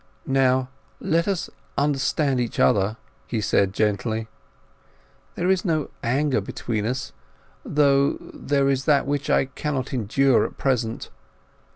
"Now, 0.25 0.69
let 0.99 1.27
us 1.27 1.47
understand 1.77 2.39
each 2.39 2.59
other," 2.59 2.97
he 3.27 3.39
said 3.39 3.71
gently. 3.71 4.27
"There 5.35 5.51
is 5.51 5.63
no 5.63 5.91
anger 6.01 6.41
between 6.41 6.87
us, 6.87 7.13
though 7.63 8.13
there 8.33 8.67
is 8.67 8.85
that 8.85 9.05
which 9.05 9.29
I 9.29 9.45
cannot 9.45 9.93
endure 9.93 10.43
at 10.43 10.57
present. 10.57 11.11